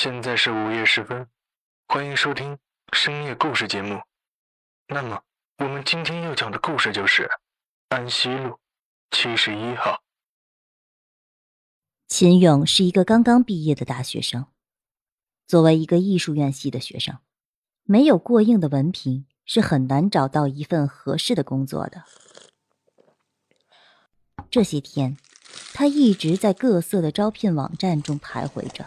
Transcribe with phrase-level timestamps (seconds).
[0.00, 1.26] 现在是午夜时分，
[1.88, 2.56] 欢迎收听
[2.92, 4.00] 深夜故事节目。
[4.86, 5.20] 那么，
[5.56, 7.28] 我们今天要讲的故事就是
[7.88, 8.60] 安西路
[9.10, 10.00] 七十一号。
[12.06, 14.46] 秦勇是一个刚刚毕业的大学生，
[15.48, 17.18] 作为一个艺术院系的学生，
[17.82, 22.04] 没有过硬的文凭是很难找到一份合适的工作的。
[24.48, 25.16] 这些天，
[25.74, 28.86] 他一直在各色的招聘网站中徘徊着。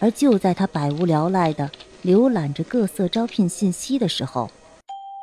[0.00, 1.70] 而就在他百无聊赖的
[2.02, 4.50] 浏览着各色招聘信息的时候，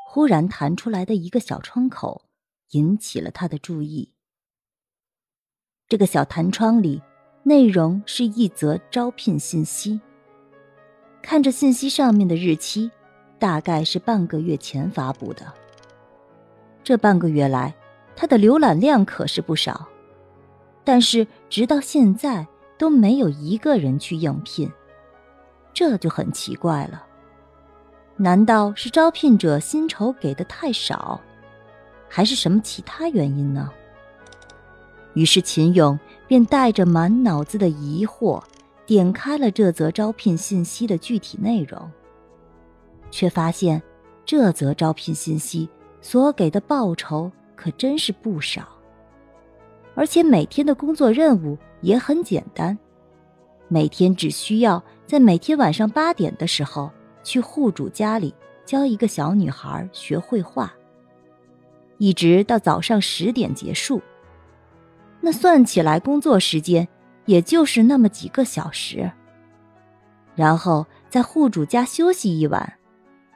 [0.08, 2.22] 忽然弹出来的一个小窗口
[2.72, 4.14] 引起了他的注意。
[5.90, 7.02] 这个小弹窗里，
[7.44, 10.00] 内容是一则招聘信息。
[11.24, 12.92] 看着信息上面的日期，
[13.40, 15.52] 大概是半个月前发布的。
[16.84, 17.74] 这半个月来，
[18.16, 19.88] 他的浏览量可是不少，
[20.84, 22.48] 但是直到现在。
[22.78, 24.72] 都没有一个人去应聘，
[25.74, 27.04] 这就很奇怪了。
[28.16, 31.20] 难道是招聘者薪酬给的太少，
[32.10, 33.72] 还是什么其他原因呢？
[35.14, 38.42] 于是秦勇便带着满脑子的疑惑，
[38.86, 41.92] 点开了这则招聘信息的具体内容，
[43.10, 43.82] 却发现
[44.26, 45.68] 这则招聘信息
[46.02, 48.68] 所给的报酬可真是不少，
[49.96, 51.58] 而且每天的工作任务。
[51.82, 52.78] 也很简单，
[53.68, 56.92] 每天只需要在每天晚上八点的时候
[57.24, 58.34] 去户主家里
[58.66, 60.74] 教一个小女孩学绘画，
[61.98, 64.02] 一直到早上十点结束。
[65.22, 66.88] 那算起来工作时间
[67.26, 69.12] 也就是那么几个小时，
[70.36, 72.74] 然后在户主家休息一晚，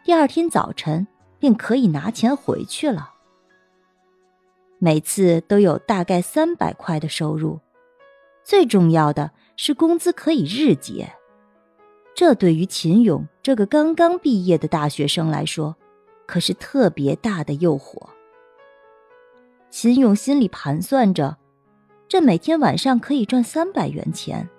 [0.03, 1.07] 第二天早晨
[1.39, 3.11] 便可以拿钱回去了。
[4.79, 7.59] 每次都有大概三百块的收入。
[8.44, 11.12] 最重要的是工资可以日结，
[12.16, 15.75] 这对于秦勇这个刚刚毕业的大学生来说，
[16.25, 18.02] 可是特别大的诱惑。
[19.69, 21.38] 秦勇心里盘算着，
[22.07, 24.50] 这每天晚上可以赚三百元钱，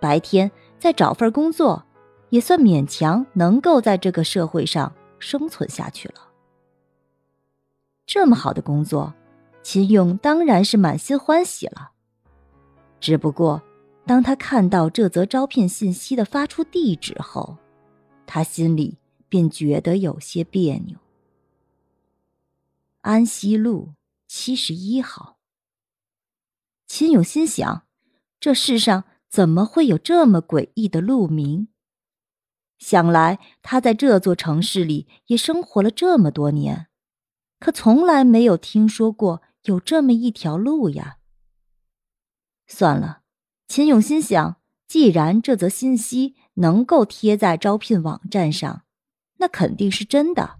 [0.00, 1.84] 白天再找份工作，
[2.30, 6.14] 也算勉强能够在这个社会上生存下去了。
[8.06, 9.14] 这么好的工作，
[9.62, 11.92] 秦勇当然是满心欢喜了。
[13.00, 13.62] 只不过，
[14.06, 17.56] 当他看到这则招聘信息的发出地址后，
[18.26, 20.98] 他心里便觉得有些别扭。
[23.00, 23.94] 安西路
[24.28, 25.38] 七十一号。
[26.86, 27.86] 秦勇心想：
[28.38, 31.68] 这世上怎么会有这么诡异的路名？
[32.78, 36.88] 想来他在这座城市里也生活了这么多年，
[37.58, 41.18] 可从来没有听说过有这么一条路呀。
[42.72, 43.22] 算了，
[43.66, 48.84] 秦勇心想，既然这则信息能够贴在招聘网站上，
[49.38, 50.58] 那肯定是真的。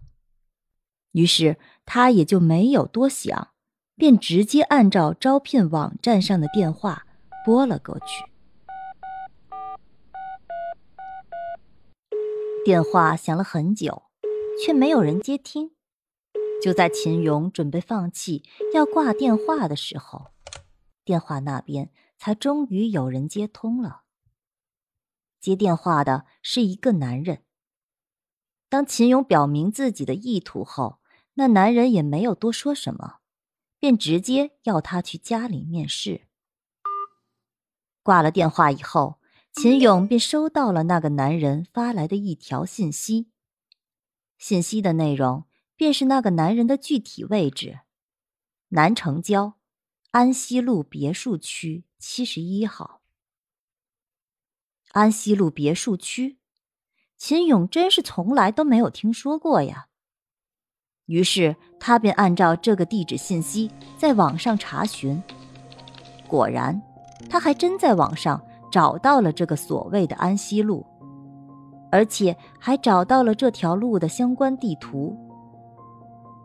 [1.13, 1.57] 于是
[1.87, 3.51] 他也就没有多想，
[3.95, 7.07] 便直接按照招聘网站上的电话
[7.45, 8.25] 拨了过去。
[12.65, 14.03] 电话响了很久，
[14.63, 15.71] 却没有人接听。
[16.61, 18.43] 就在秦勇准备放弃
[18.75, 20.27] 要挂电话的时候，
[21.11, 24.03] 电话那边才终于有人接通了。
[25.41, 27.43] 接电话的是一个男人。
[28.69, 31.01] 当秦勇表明自己的意图后，
[31.35, 33.17] 那男人也没有多说什么，
[33.81, 36.29] 便直接要他去家里面试。
[38.05, 39.19] 挂了电话以后，
[39.53, 43.33] 秦勇便收到了那个男人发来的一条信息。
[44.39, 47.81] 信息的内容便是那个男人的具体位置：
[48.69, 49.60] 南城郊。
[50.13, 53.01] 安西路别墅区七十一号。
[54.91, 56.39] 安西路别墅区，
[57.17, 59.87] 秦勇真是从来都没有听说过呀。
[61.07, 65.23] 于是他便按照这个地址信息在网上查询，
[66.27, 66.83] 果然，
[67.29, 70.85] 他还真在网上找到了这个所谓的安西路，
[71.93, 75.17] 而且还找到了这条路的相关地图。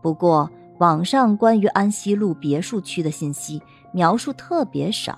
[0.03, 0.47] 不过，
[0.79, 3.61] 网上关于安西路别墅区的信息
[3.93, 5.17] 描述特别少，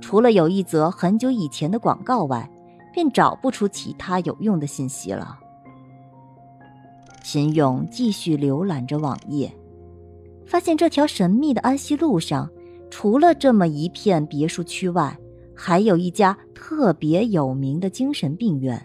[0.00, 2.48] 除了有一则很久以前的广告外，
[2.92, 5.38] 便找不出其他有用的信息了。
[7.22, 9.52] 秦勇继续浏览着网页，
[10.46, 12.48] 发现这条神秘的安溪路上，
[12.90, 15.18] 除了这么一片别墅区外，
[15.54, 18.80] 还有一家特别有名的精神病院。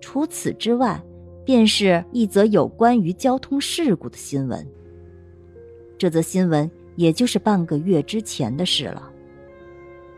[0.00, 1.02] 除此之外，
[1.44, 4.66] 便是一则有关于交通事故的新闻。
[5.98, 9.10] 这则新闻也就是半个月之前的事了。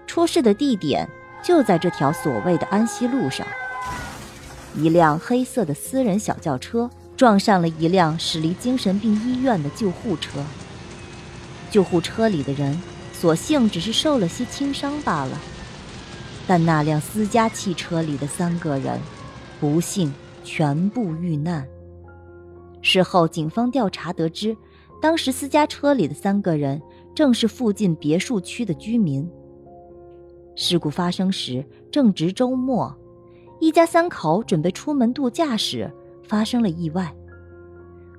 [0.06, 1.08] 出事的地点
[1.42, 3.46] 就在这条所谓的安溪路上。
[4.76, 10.42] 一辆黑色的私人小轿车撞上了一辆驶离精神病医院的救护车。
[11.70, 12.80] 救护车里的人
[13.12, 15.38] 所幸只是受了些轻伤罢了，
[16.46, 19.00] 但那辆私家汽车里的三个人，
[19.60, 21.66] 不幸全部遇难。
[22.80, 24.56] 事后，警方调查得知，
[25.00, 26.80] 当时私家车里的三个人
[27.14, 29.28] 正是附近别墅区的居民。
[30.54, 32.94] 事故发生时正值周末。
[33.60, 35.88] 一家三口准备出门度假时，
[36.24, 37.14] 发生了意外，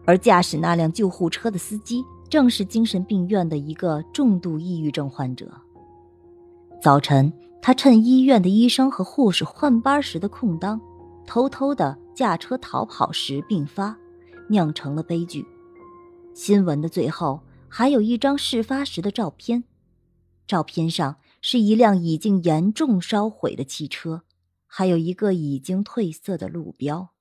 [0.06, 5.52] 而驾驶那辆救护车的司机正是精神病院的一个重度抑郁症患者。
[6.82, 7.32] 早晨，
[7.62, 10.80] 他趁医院的医生和护士换班时的空当，
[11.28, 13.98] 偷偷的驾车逃跑时病发，
[14.50, 15.46] 酿成了悲剧。
[16.34, 19.64] 新闻的最后还有一张事发时的照片，
[20.48, 24.24] 照片上是一辆已经严重烧毁的汽车。
[24.76, 27.14] 还有一个已经褪色的路标。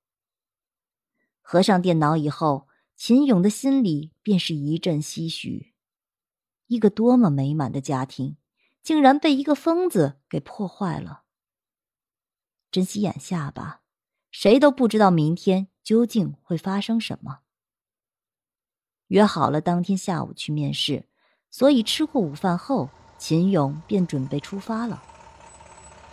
[1.42, 2.66] 合上电脑以后，
[2.96, 5.74] 秦勇的心里便是一阵唏嘘。
[6.68, 8.38] 一个多么美满的家庭，
[8.82, 11.24] 竟然被一个疯子给破坏了。
[12.70, 13.81] 珍惜眼下吧，
[14.32, 17.40] 谁都不知道明天究竟会发生什么。
[19.08, 21.06] 约好了当天下午去面试，
[21.50, 22.88] 所以吃过午饭后，
[23.18, 25.02] 秦勇便准备出发了。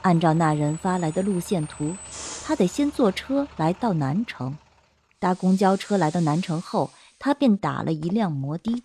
[0.01, 1.95] 按照那人发来的路线图，
[2.45, 4.57] 他得先坐车来到南城，
[5.17, 8.83] 搭公交车来到南城后，他便打了一辆摩的。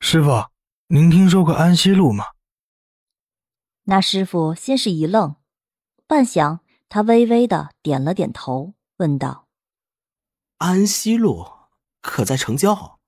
[0.00, 0.46] 师傅，
[0.86, 2.24] 您听说过安西路吗？
[3.84, 5.36] 那师傅先是一愣，
[6.06, 6.60] 半晌，
[6.90, 9.46] 他微微的点了点头，问道
[10.58, 11.46] ：“安西路
[12.02, 12.98] 可在城郊？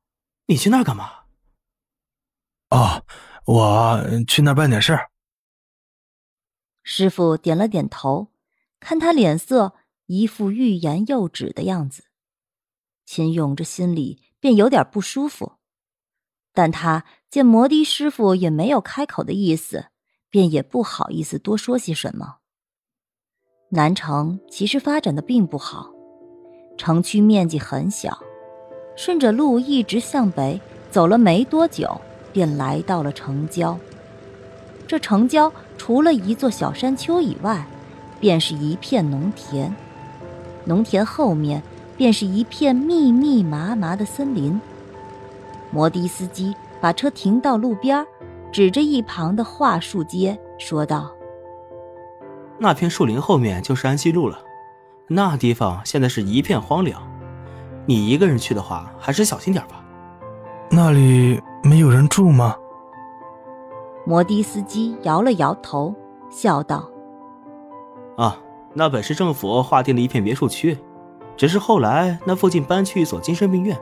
[0.46, 1.25] 你去那儿干嘛
[2.70, 3.05] ？”“哦，
[3.44, 5.11] 我去那儿办点事儿。”
[6.84, 8.29] 师傅点了点头，
[8.79, 9.75] 看他脸色
[10.06, 12.05] 一副欲言又止的样子，
[13.05, 15.55] 秦勇这心里便有点不舒服。
[16.52, 19.88] 但他见摩的师傅也没有开口的意思，
[20.31, 22.42] 便也不好意思多说些什么。
[23.74, 25.88] 南城其实发展的并不好，
[26.76, 28.19] 城区面积很小，
[28.94, 30.60] 顺着路一直向北
[30.90, 31.98] 走了没多久，
[32.34, 33.78] 便来到了城郊。
[34.86, 37.66] 这城郊除了一座小山丘以外，
[38.20, 39.74] 便是一片农田。
[40.66, 41.62] 农田后面
[41.96, 44.60] 便是一片密密麻麻的森林。
[45.70, 48.06] 摩的司机把车停到路边，
[48.52, 51.10] 指着一旁的桦树街说道
[52.62, 54.38] ：“那片树林后面就是安溪路了。
[55.09, 57.03] 那地方现在是一片荒凉，
[57.87, 59.85] 你一个人去的话，还是小心点吧。
[60.70, 62.56] 那里没有人住吗？”
[64.06, 65.93] 摩的司机摇了摇头，
[66.31, 66.89] 笑道
[68.17, 68.39] ：“啊，
[68.75, 70.79] 那本是政府划定的一片别墅区，
[71.36, 73.77] 只是后来那附近搬去一所精神病院，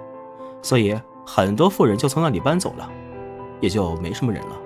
[0.63, 2.91] 所以很多富人就从那里搬走了，
[3.61, 4.57] 也就没什么人了。”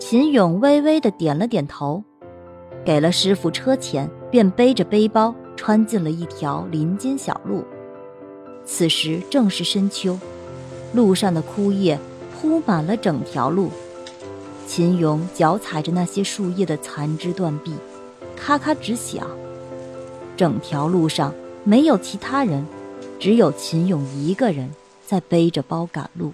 [0.00, 2.02] 秦勇微微的点了点头，
[2.86, 7.64] 给了师傅车钱，便背着背包穿进了一条林间小路。
[8.64, 10.16] 此时正是深秋，
[10.94, 11.98] 路上的枯叶
[12.32, 13.72] 铺满了整条路。
[14.68, 17.74] 秦勇脚踩着那些树叶的残枝断臂，
[18.36, 19.26] 咔咔直响。
[20.36, 22.64] 整条路上没有其他人，
[23.18, 24.70] 只有秦勇一个人
[25.04, 26.32] 在背着包赶路。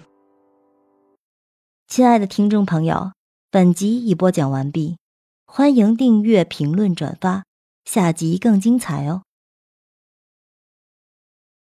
[1.87, 3.11] 亲爱的听众朋友，
[3.49, 4.97] 本集已播讲完毕，
[5.55, 7.43] 欢迎订阅、评论、转发，
[7.85, 9.21] 下集更精彩哦。